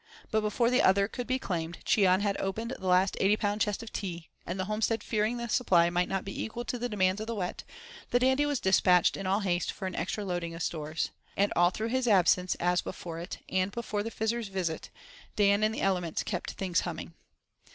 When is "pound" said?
3.37-3.61